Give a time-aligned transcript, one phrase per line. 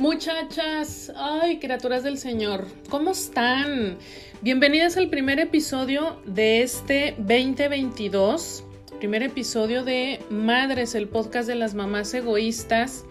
[0.00, 3.98] Muchachas, ay, criaturas del Señor, ¿cómo están?
[4.40, 8.64] Bienvenidas al primer episodio de este 2022,
[8.98, 13.04] primer episodio de Madres, el podcast de las mamás egoístas.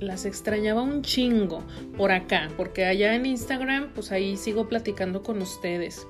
[0.00, 1.64] Las extrañaba un chingo
[1.96, 6.06] por acá, porque allá en Instagram, pues ahí sigo platicando con ustedes.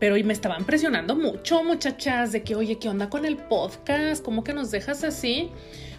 [0.00, 4.24] Pero y me estaban presionando mucho, muchachas, de que, oye, ¿qué onda con el podcast?
[4.24, 5.52] ¿Cómo que nos dejas así?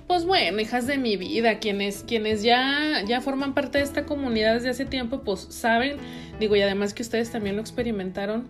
[0.08, 4.56] Pues bueno, hijas de mi vida, quienes, quienes ya, ya forman parte de esta comunidad
[4.56, 5.98] desde hace tiempo, pues saben,
[6.40, 8.50] digo, y además que ustedes también lo experimentaron,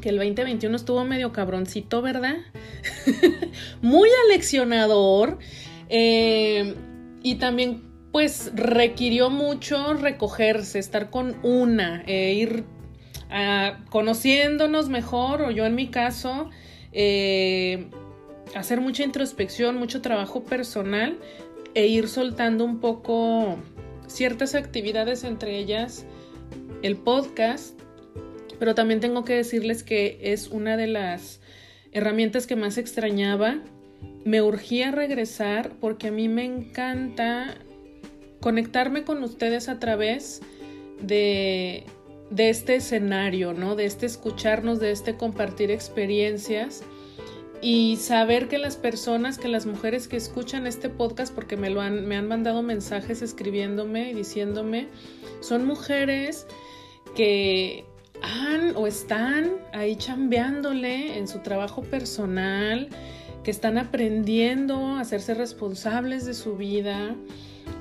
[0.00, 2.36] que el 2021 estuvo medio cabroncito, ¿verdad?
[3.82, 5.38] Muy aleccionador.
[5.88, 6.74] Eh,
[7.22, 12.64] y también, pues, requirió mucho recogerse, estar con una, e ir
[13.30, 16.50] ah, conociéndonos mejor, o yo en mi caso,
[16.92, 17.88] eh,
[18.54, 21.18] hacer mucha introspección, mucho trabajo personal
[21.74, 23.58] e ir soltando un poco
[24.06, 26.06] ciertas actividades, entre ellas
[26.82, 27.78] el podcast,
[28.58, 31.40] pero también tengo que decirles que es una de las
[31.92, 33.62] herramientas que más extrañaba.
[34.24, 37.58] Me urgía regresar porque a mí me encanta
[38.40, 40.40] conectarme con ustedes a través
[41.00, 41.84] de,
[42.30, 43.76] de este escenario, ¿no?
[43.76, 46.82] De este escucharnos, de este compartir experiencias
[47.62, 51.80] y saber que las personas, que las mujeres que escuchan este podcast, porque me lo
[51.80, 54.88] han, me han mandado mensajes escribiéndome y diciéndome,
[55.40, 56.46] son mujeres
[57.14, 57.84] que
[58.22, 62.88] han o están ahí chambeándole en su trabajo personal,
[63.42, 67.14] que están aprendiendo a hacerse responsables de su vida,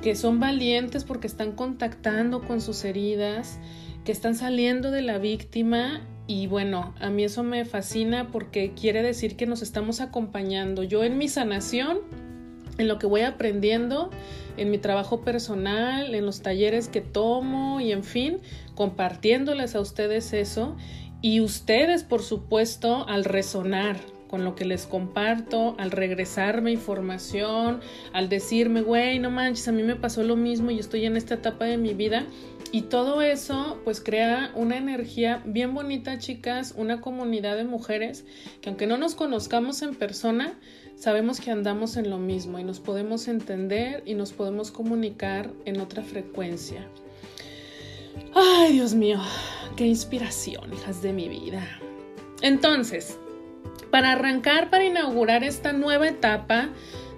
[0.01, 3.59] que son valientes porque están contactando con sus heridas,
[4.03, 9.03] que están saliendo de la víctima y bueno, a mí eso me fascina porque quiere
[9.03, 10.83] decir que nos estamos acompañando.
[10.83, 11.99] Yo en mi sanación,
[12.77, 14.09] en lo que voy aprendiendo,
[14.57, 18.39] en mi trabajo personal, en los talleres que tomo y en fin,
[18.73, 20.75] compartiéndoles a ustedes eso.
[21.21, 23.97] Y ustedes, por supuesto, al resonar
[24.27, 27.79] con lo que les comparto, al regresarme información,
[28.11, 31.35] al decirme, güey, no manches, a mí me pasó lo mismo y estoy en esta
[31.35, 32.25] etapa de mi vida,
[32.75, 38.25] y todo eso pues crea una energía bien bonita, chicas, una comunidad de mujeres
[38.59, 40.59] que aunque no nos conozcamos en persona,
[40.97, 45.79] sabemos que andamos en lo mismo y nos podemos entender y nos podemos comunicar en
[45.79, 46.85] otra frecuencia.
[48.33, 49.21] Ay, Dios mío,
[49.77, 51.79] qué inspiración, hijas de mi vida.
[52.41, 53.17] Entonces,
[53.89, 56.71] para arrancar, para inaugurar esta nueva etapa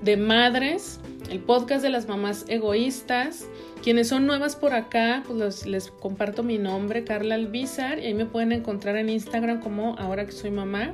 [0.04, 1.00] de madres,
[1.30, 3.48] el podcast de las mamás egoístas,
[3.84, 8.26] quienes son nuevas por acá, pues les comparto mi nombre, Carla Albizar, y ahí me
[8.26, 10.94] pueden encontrar en Instagram como ahora que soy mamá.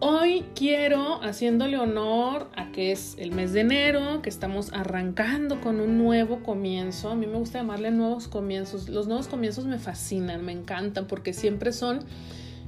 [0.00, 5.80] Hoy quiero, haciéndole honor a que es el mes de enero, que estamos arrancando con
[5.80, 7.08] un nuevo comienzo.
[7.08, 8.90] A mí me gusta llamarle nuevos comienzos.
[8.90, 12.00] Los nuevos comienzos me fascinan, me encantan, porque siempre son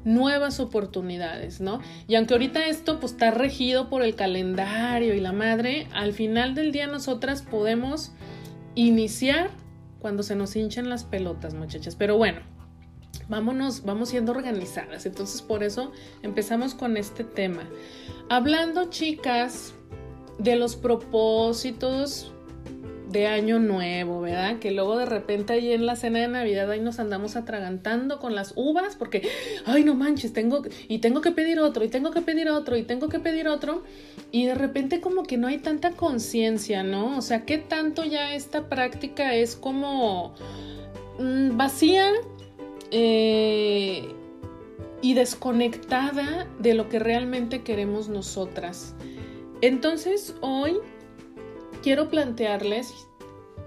[0.05, 1.81] nuevas oportunidades, ¿no?
[2.07, 6.55] Y aunque ahorita esto pues está regido por el calendario y la madre, al final
[6.55, 8.13] del día nosotras podemos
[8.75, 9.51] iniciar
[9.99, 11.97] cuando se nos hinchan las pelotas, muchachas.
[11.97, 12.41] Pero bueno,
[13.29, 15.07] vámonos, vamos siendo organizadas.
[15.07, 15.93] Entonces, por eso
[16.23, 17.69] empezamos con este tema.
[18.29, 19.75] Hablando, chicas,
[20.39, 22.33] de los propósitos
[23.17, 24.59] de año nuevo, ¿verdad?
[24.59, 28.35] Que luego de repente ahí en la cena de Navidad ahí nos andamos atragantando con
[28.35, 29.27] las uvas porque,
[29.65, 32.83] ay, no manches, tengo, y tengo que pedir otro, y tengo que pedir otro, y
[32.83, 33.85] tengo que pedir otro,
[34.33, 37.17] y de repente como que no hay tanta conciencia, ¿no?
[37.17, 40.35] O sea, ¿qué tanto ya esta práctica es como
[41.19, 42.11] mm, vacía
[42.91, 44.13] eh,
[45.01, 48.95] y desconectada de lo que realmente queremos nosotras?
[49.63, 50.81] Entonces, hoy
[51.87, 53.07] quiero plantearles,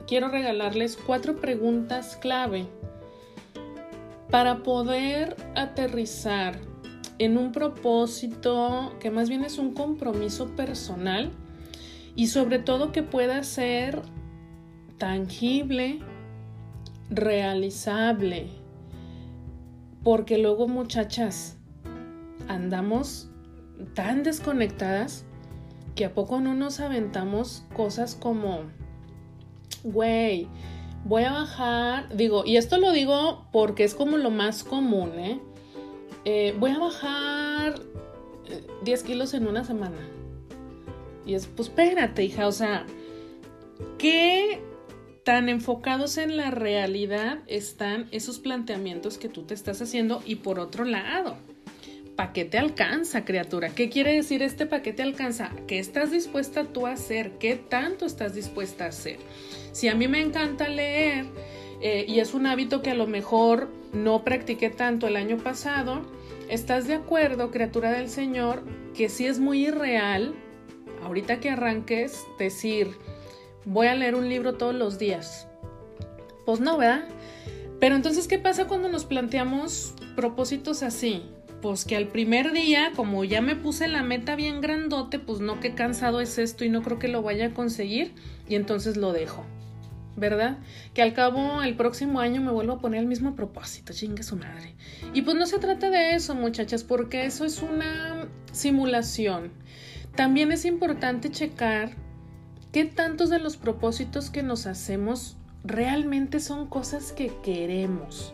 [0.06, 2.68] quiero regalarles cuatro preguntas clave
[4.30, 6.59] para poder aterrizar
[7.18, 11.31] en un propósito que más bien es un compromiso personal
[12.13, 14.01] y sobre todo que pueda ser
[14.98, 16.01] tangible,
[17.10, 18.50] realizable,
[20.04, 21.56] porque luego muchachas
[22.50, 23.30] andamos
[23.94, 25.24] tan desconectadas
[26.00, 28.62] que a poco no nos aventamos cosas como,
[29.84, 30.48] güey,
[31.04, 35.42] voy a bajar, digo, y esto lo digo porque es como lo más común, ¿eh?
[36.24, 37.81] eh voy a bajar
[38.86, 39.98] 10 eh, kilos en una semana.
[41.25, 42.86] Y es, pues espérate, hija, o sea,
[43.98, 44.63] ¿qué
[45.25, 50.24] tan enfocados en la realidad están esos planteamientos que tú te estás haciendo?
[50.25, 51.36] Y por otro lado,
[52.19, 53.69] paquete alcanza, criatura.
[53.69, 55.51] ¿Qué quiere decir este paquete alcanza?
[55.68, 57.38] ¿Qué estás dispuesta tú a hacer?
[57.39, 59.19] ¿Qué tanto estás dispuesta a hacer?
[59.71, 61.27] Si a mí me encanta leer
[61.81, 66.01] eh, y es un hábito que a lo mejor no practiqué tanto el año pasado,
[66.50, 68.63] ¿estás de acuerdo, criatura del Señor,
[68.94, 70.36] que si es muy irreal,
[71.06, 72.98] ahorita que arranques, decir,
[73.63, 75.48] voy a leer un libro todos los días?
[76.45, 77.07] Pues no, ¿verdad?
[77.80, 81.24] Pero entonces, ¿qué pasa cuando nos planteamos propósitos así?
[81.62, 85.60] Pues que al primer día, como ya me puse la meta bien grandote, pues no,
[85.60, 88.14] qué cansado es esto y no creo que lo vaya a conseguir
[88.48, 89.46] y entonces lo dejo.
[90.20, 90.58] ¿verdad?
[90.94, 94.36] Que al cabo el próximo año me vuelvo a poner el mismo propósito, chingue su
[94.36, 94.76] madre.
[95.14, 99.52] Y pues no se trata de eso, muchachas, porque eso es una simulación.
[100.16, 101.92] También es importante checar
[102.72, 108.34] qué tantos de los propósitos que nos hacemos realmente son cosas que queremos.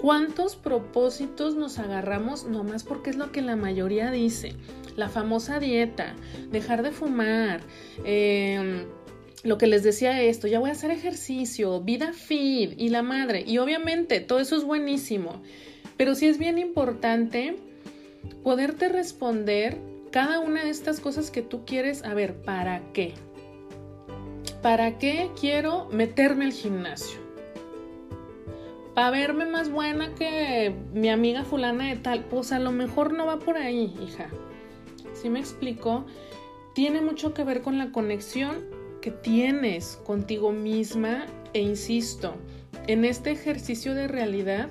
[0.00, 4.54] ¿Cuántos propósitos nos agarramos nomás porque es lo que la mayoría dice?
[4.96, 6.14] La famosa dieta,
[6.50, 7.60] dejar de fumar,
[8.04, 8.86] eh,
[9.42, 13.44] lo que les decía esto, ya voy a hacer ejercicio, vida fit y la madre.
[13.46, 15.42] Y obviamente todo eso es buenísimo,
[15.98, 17.56] pero sí es bien importante
[18.42, 19.78] poderte responder
[20.10, 23.12] cada una de estas cosas que tú quieres, a ver, ¿para qué?
[24.62, 27.29] ¿Para qué quiero meterme al gimnasio?
[29.00, 33.24] Para verme más buena que mi amiga fulana de tal, pues a lo mejor no
[33.24, 34.28] va por ahí, hija.
[35.14, 36.04] ¿Sí me explico?
[36.74, 38.58] Tiene mucho que ver con la conexión
[39.00, 41.24] que tienes contigo misma
[41.54, 42.34] e insisto,
[42.88, 44.68] en este ejercicio de realidad,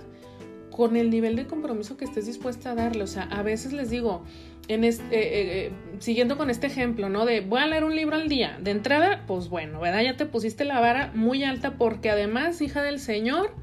[0.70, 3.02] con el nivel de compromiso que estés dispuesta a darle.
[3.02, 4.26] O sea, a veces les digo,
[4.70, 7.26] en este, siguiendo con este ejemplo, ¿no?
[7.26, 8.58] De voy a leer un libro al día.
[8.62, 10.04] De entrada, pues bueno, ¿verdad?
[10.04, 13.56] Ya te pusiste la vara muy alta porque además, hija del Señor,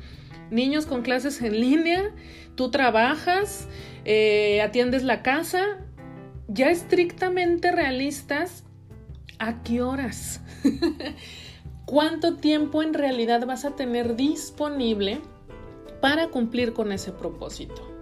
[0.51, 2.11] niños con clases en línea,
[2.57, 3.69] tú trabajas,
[4.63, 5.79] atiendes la casa,
[6.49, 8.65] ya estrictamente realistas,
[9.39, 10.41] ¿a qué horas?
[11.87, 15.21] ¿Cuánto tiempo en realidad vas a tener disponible
[16.01, 17.96] para cumplir con ese propósito?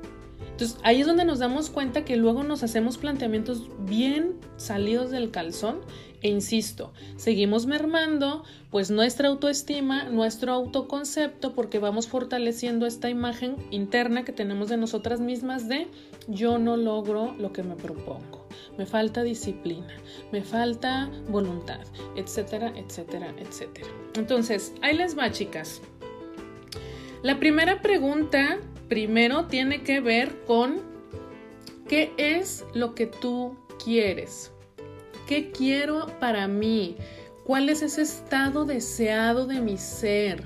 [0.54, 5.32] Entonces ahí es donde nos damos cuenta que luego nos hacemos planteamientos bien salidos del
[5.32, 5.80] calzón
[6.22, 14.24] e insisto, seguimos mermando pues nuestra autoestima, nuestro autoconcepto porque vamos fortaleciendo esta imagen interna
[14.24, 15.88] que tenemos de nosotras mismas de
[16.28, 18.46] yo no logro lo que me propongo,
[18.78, 19.98] me falta disciplina,
[20.30, 21.80] me falta voluntad,
[22.14, 23.88] etcétera, etcétera, etcétera.
[24.14, 25.82] Entonces, ahí les va chicas.
[27.22, 28.60] La primera pregunta
[28.94, 30.80] primero tiene que ver con
[31.88, 34.52] qué es lo que tú quieres.
[35.26, 36.94] ¿Qué quiero para mí?
[37.44, 40.44] ¿Cuál es ese estado deseado de mi ser?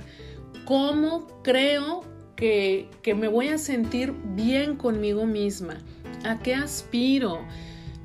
[0.64, 2.04] ¿Cómo creo
[2.36, 5.76] que, que me voy a sentir bien conmigo misma?
[6.24, 7.42] ¿A qué aspiro?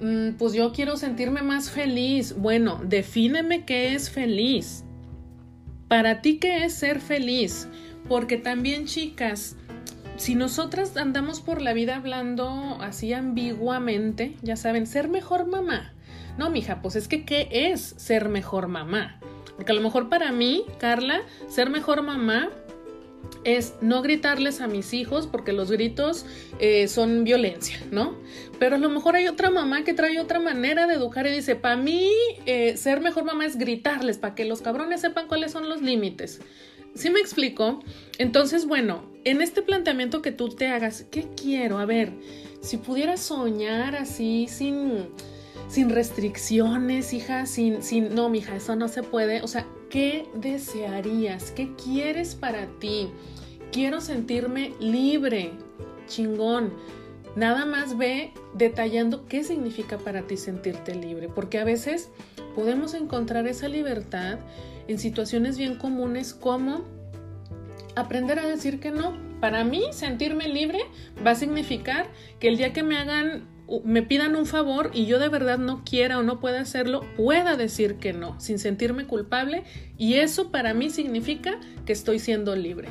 [0.01, 2.35] Mm, pues yo quiero sentirme más feliz.
[2.37, 4.83] Bueno, defíneme qué es feliz.
[5.87, 7.69] Para ti, ¿qué es ser feliz?
[8.09, 9.55] Porque también, chicas,
[10.17, 15.93] si nosotras andamos por la vida hablando así ambiguamente, ya saben, ser mejor mamá.
[16.37, 19.19] No, mija, pues es que ¿qué es ser mejor mamá?
[19.55, 22.49] Porque a lo mejor para mí, Carla, ser mejor mamá
[23.43, 26.25] es no gritarles a mis hijos porque los gritos
[26.59, 28.15] eh, son violencia, ¿no?
[28.59, 31.55] Pero a lo mejor hay otra mamá que trae otra manera de educar y dice,
[31.55, 32.09] para mí
[32.45, 36.41] eh, ser mejor mamá es gritarles para que los cabrones sepan cuáles son los límites.
[36.95, 37.79] ¿Sí me explico?
[38.17, 41.79] Entonces, bueno, en este planteamiento que tú te hagas, ¿qué quiero?
[41.79, 42.13] A ver,
[42.61, 45.07] si pudieras soñar así, sin,
[45.67, 49.41] sin restricciones, hija, sin, sin, no, mija, eso no se puede.
[49.41, 51.51] O sea, ¿qué desearías?
[51.51, 53.09] ¿Qué quieres para ti?
[53.71, 55.51] Quiero sentirme libre,
[56.07, 56.73] chingón.
[57.35, 62.09] Nada más ve detallando qué significa para ti sentirte libre, porque a veces
[62.55, 64.37] podemos encontrar esa libertad
[64.87, 66.83] en situaciones bien comunes como
[67.95, 69.17] aprender a decir que no.
[69.39, 70.79] Para mí, sentirme libre
[71.25, 72.07] va a significar
[72.39, 73.47] que el día que me hagan,
[73.83, 77.57] me pidan un favor y yo de verdad no quiera o no pueda hacerlo, pueda
[77.57, 79.63] decir que no, sin sentirme culpable.
[79.97, 82.87] Y eso para mí significa que estoy siendo libre.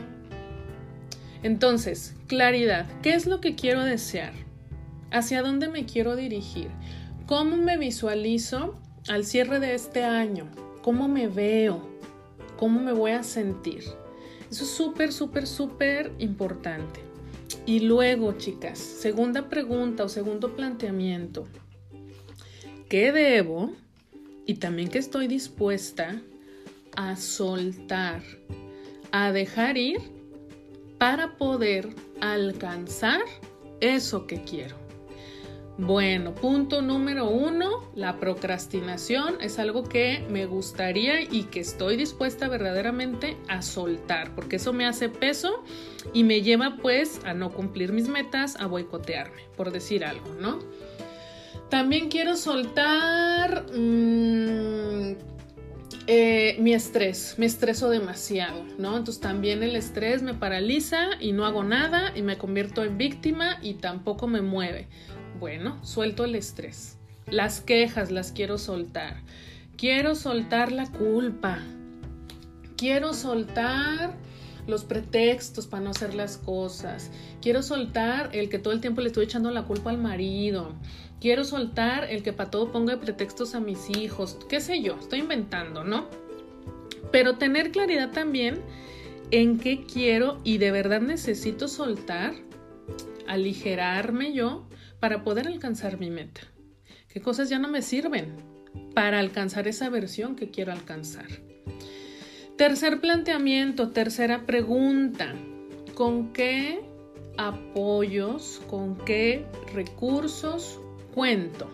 [1.43, 4.33] Entonces, claridad, ¿qué es lo que quiero desear?
[5.11, 6.69] ¿Hacia dónde me quiero dirigir?
[7.27, 10.51] ¿Cómo me visualizo al cierre de este año?
[10.83, 11.81] ¿Cómo me veo?
[12.57, 13.85] ¿Cómo me voy a sentir?
[14.51, 17.01] Eso es súper, súper, súper importante.
[17.67, 21.47] Y luego, chicas, segunda pregunta o segundo planteamiento.
[22.89, 23.73] ¿Qué debo
[24.45, 26.21] y también que estoy dispuesta
[26.97, 28.23] a soltar,
[29.13, 30.01] a dejar ir
[30.99, 31.89] para poder
[32.21, 33.23] alcanzar
[33.81, 34.82] eso que quiero?
[35.79, 42.47] Bueno, punto número uno, la procrastinación es algo que me gustaría y que estoy dispuesta
[42.49, 45.65] verdaderamente a soltar, porque eso me hace peso
[46.13, 50.59] y me lleva pues a no cumplir mis metas, a boicotearme, por decir algo, ¿no?
[51.71, 55.15] También quiero soltar mmm,
[56.07, 58.99] eh, mi estrés, me estreso demasiado, ¿no?
[58.99, 63.59] Entonces también el estrés me paraliza y no hago nada y me convierto en víctima
[63.63, 64.89] y tampoco me mueve.
[65.43, 66.99] Bueno, suelto el estrés.
[67.27, 69.17] Las quejas las quiero soltar.
[69.77, 71.59] Quiero soltar la culpa.
[72.77, 74.15] Quiero soltar
[74.69, 77.11] los pretextos para no hacer las cosas.
[77.41, 80.77] Quiero soltar el que todo el tiempo le estoy echando la culpa al marido.
[81.21, 84.39] Quiero soltar el que para todo ponga pretextos a mis hijos.
[84.49, 86.07] Qué sé yo, estoy inventando, ¿no?
[87.11, 88.61] Pero tener claridad también
[89.33, 92.33] en qué quiero y de verdad necesito soltar,
[93.27, 94.69] aligerarme yo
[95.03, 96.43] para poder alcanzar mi meta.
[97.09, 98.37] ¿Qué cosas ya no me sirven
[98.95, 101.27] para alcanzar esa versión que quiero alcanzar?
[102.57, 105.35] Tercer planteamiento, tercera pregunta.
[105.97, 106.85] ¿Con qué
[107.37, 109.45] apoyos, con qué
[109.75, 110.79] recursos
[111.13, 111.69] cuento?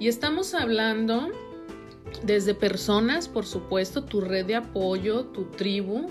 [0.00, 1.28] Y estamos hablando
[2.22, 6.10] desde personas, por supuesto, tu red de apoyo, tu tribu,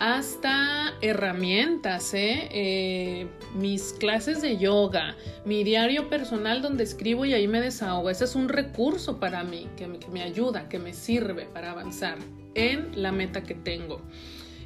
[0.00, 2.48] hasta herramientas, ¿eh?
[2.52, 3.28] ¿eh?
[3.54, 5.14] mis clases de yoga,
[5.44, 8.08] mi diario personal donde escribo y ahí me desahogo.
[8.08, 11.72] Ese es un recurso para mí que me, que me ayuda, que me sirve para
[11.72, 12.16] avanzar
[12.54, 14.00] en la meta que tengo.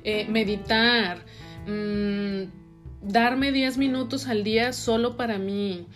[0.05, 1.25] Eh, meditar,
[1.67, 2.45] mmm,
[3.03, 5.89] darme 10 minutos al día solo para mí,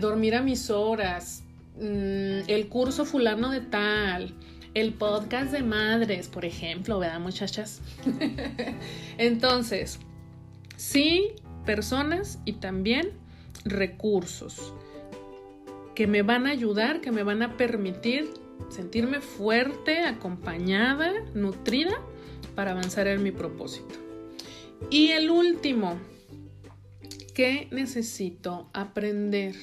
[0.00, 1.44] dormir a mis horas,
[1.76, 4.34] mmm, el curso fulano de tal,
[4.80, 7.80] el podcast de madres, por ejemplo, ¿verdad muchachas?
[9.18, 9.98] Entonces,
[10.76, 11.32] sí,
[11.64, 13.12] personas y también
[13.64, 14.72] recursos
[15.94, 18.30] que me van a ayudar, que me van a permitir
[18.68, 22.00] sentirme fuerte, acompañada, nutrida
[22.54, 23.96] para avanzar en mi propósito.
[24.90, 25.98] Y el último,
[27.34, 29.56] ¿qué necesito aprender?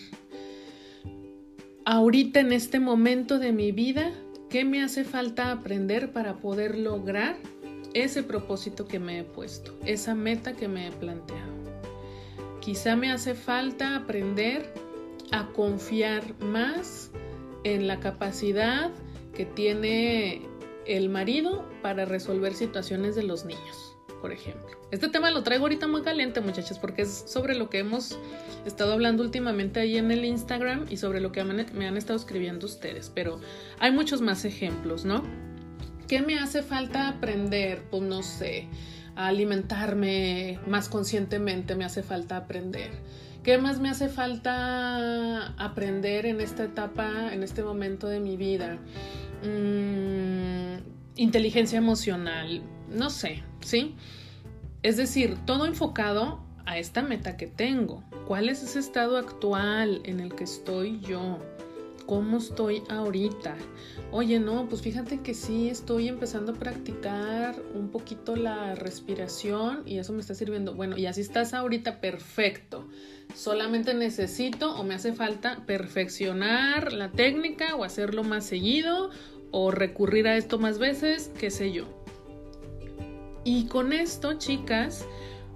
[1.85, 4.11] Ahorita en este momento de mi vida,
[4.49, 7.37] ¿qué me hace falta aprender para poder lograr
[7.93, 11.53] ese propósito que me he puesto, esa meta que me he planteado?
[12.61, 14.73] Quizá me hace falta aprender
[15.31, 17.11] a confiar más
[17.63, 18.91] en la capacidad
[19.35, 20.41] que tiene
[20.85, 23.94] el marido para resolver situaciones de los niños,
[24.25, 24.75] por ejemplo.
[24.89, 28.17] Este tema lo traigo ahorita muy caliente, muchachos, porque es sobre lo que hemos
[28.65, 32.65] estado hablando últimamente ahí en el Instagram y sobre lo que me han estado escribiendo
[32.65, 33.39] ustedes, pero
[33.77, 35.21] hay muchos más ejemplos, ¿no?
[36.07, 37.83] ¿Qué me hace falta aprender?
[37.91, 38.67] Pues no sé,
[39.15, 42.89] a alimentarme más conscientemente me hace falta aprender
[43.45, 48.79] ¿Qué más me hace falta aprender en esta etapa, en este momento de mi vida?
[49.43, 53.95] Mm, inteligencia emocional, no sé, ¿sí?
[54.83, 58.03] Es decir, todo enfocado a esta meta que tengo.
[58.27, 61.39] ¿Cuál es ese estado actual en el que estoy yo?
[62.05, 63.55] ¿Cómo estoy ahorita?
[64.11, 69.97] Oye, no, pues fíjate que sí estoy empezando a practicar un poquito la respiración y
[69.97, 70.75] eso me está sirviendo.
[70.75, 72.87] Bueno, y así estás ahorita, perfecto
[73.33, 79.09] solamente necesito o me hace falta perfeccionar la técnica o hacerlo más seguido
[79.51, 81.85] o recurrir a esto más veces, qué sé yo.
[83.43, 85.05] Y con esto, chicas,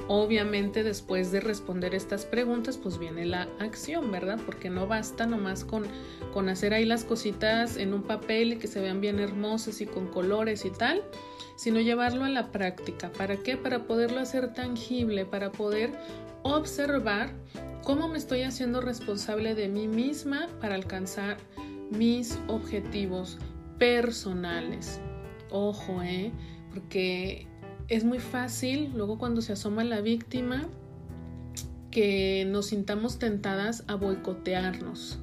[0.08, 4.40] obviamente después de responder estas preguntas, pues viene la acción, ¿verdad?
[4.46, 5.86] Porque no basta nomás con,
[6.34, 9.86] con hacer ahí las cositas en un papel y que se vean bien hermosas y
[9.86, 11.04] con colores y tal,
[11.56, 13.12] sino llevarlo a la práctica.
[13.12, 13.58] ¿Para qué?
[13.58, 15.92] Para poderlo hacer tangible, para poder
[16.44, 17.32] observar
[17.84, 21.38] cómo me estoy haciendo responsable de mí misma para alcanzar
[21.92, 23.38] mis objetivos
[23.80, 25.00] personales.
[25.50, 26.32] Ojo, ¿eh?
[26.72, 27.48] Porque
[27.88, 30.68] es muy fácil luego cuando se asoma la víctima
[31.90, 35.20] que nos sintamos tentadas a boicotearnos.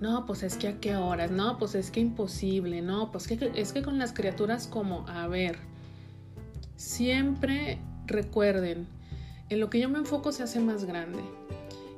[0.00, 3.52] No, pues es que a qué horas, no, pues es que imposible, no, pues que,
[3.54, 5.58] es que con las criaturas como, a ver,
[6.76, 8.86] siempre recuerden,
[9.50, 11.20] en lo que yo me enfoco se hace más grande.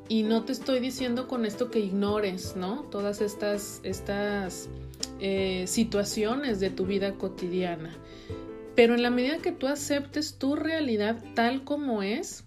[0.09, 2.83] Y no te estoy diciendo con esto que ignores, ¿no?
[2.91, 4.69] Todas estas, estas
[5.21, 7.95] eh, situaciones de tu vida cotidiana.
[8.75, 12.45] Pero en la medida que tú aceptes tu realidad tal como es,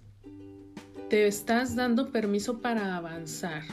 [1.09, 3.63] te estás dando permiso para avanzar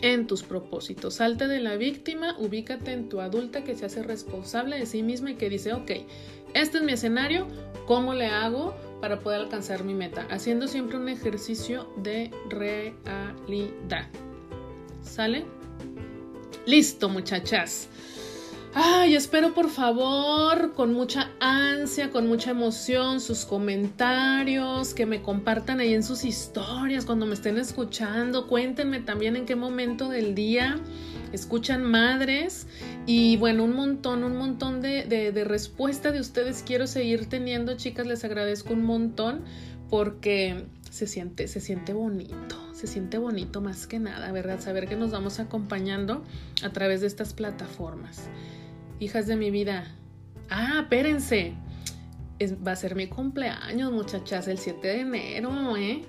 [0.00, 1.14] en tus propósitos.
[1.14, 5.32] Salte de la víctima, ubícate en tu adulta que se hace responsable de sí misma
[5.32, 5.90] y que dice, ok,
[6.54, 7.46] este es mi escenario,
[7.86, 8.74] ¿cómo le hago?
[9.02, 14.06] Para poder alcanzar mi meta, haciendo siempre un ejercicio de realidad.
[15.02, 15.44] ¿Sale?
[16.66, 17.88] Listo, muchachas.
[18.74, 25.80] Ay, espero por favor, con mucha ansia, con mucha emoción, sus comentarios, que me compartan
[25.80, 28.46] ahí en sus historias cuando me estén escuchando.
[28.46, 30.80] Cuéntenme también en qué momento del día
[31.32, 32.66] escuchan madres.
[33.04, 38.06] Y bueno, un montón, un montón de, de, respuesta de ustedes quiero seguir teniendo, chicas.
[38.06, 39.42] Les agradezco un montón
[39.90, 44.58] porque se siente, se siente bonito se siente bonito más que nada, ¿verdad?
[44.58, 46.24] Saber que nos vamos acompañando
[46.64, 48.28] a través de estas plataformas
[49.02, 49.84] hijas de mi vida.
[50.48, 51.54] Ah, espérense.
[52.66, 56.02] va a ser mi cumpleaños, muchachas, el 7 de enero, ¿eh?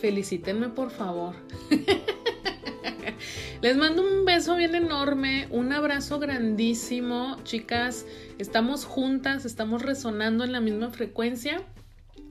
[0.00, 1.34] Felicítenme, por favor.
[3.62, 8.06] Les mando un beso bien enorme, un abrazo grandísimo, chicas.
[8.38, 11.62] Estamos juntas, estamos resonando en la misma frecuencia.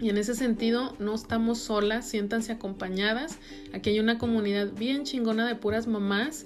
[0.02, 3.38] Y en ese sentido, no estamos solas, siéntanse acompañadas.
[3.74, 6.46] Aquí hay una comunidad bien chingona de puras mamás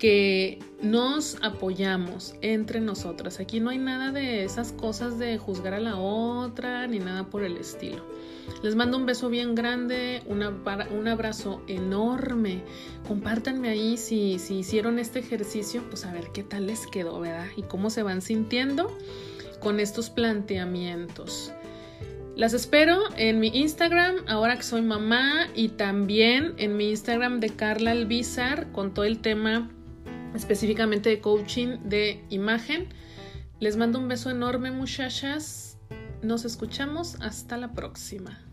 [0.00, 3.38] que nos apoyamos entre nosotras.
[3.38, 7.44] Aquí no hay nada de esas cosas de juzgar a la otra ni nada por
[7.44, 8.02] el estilo.
[8.62, 12.62] Les mando un beso bien grande, un abrazo enorme.
[13.06, 17.46] Compártanme ahí si, si hicieron este ejercicio, pues a ver qué tal les quedó, ¿verdad?
[17.56, 18.96] Y cómo se van sintiendo
[19.60, 21.52] con estos planteamientos.
[22.36, 27.50] Las espero en mi Instagram, ahora que soy mamá, y también en mi Instagram de
[27.50, 29.68] Carla Albizar con todo el tema
[30.34, 32.88] específicamente de coaching de imagen.
[33.60, 35.78] Les mando un beso enorme muchachas.
[36.22, 38.49] Nos escuchamos hasta la próxima.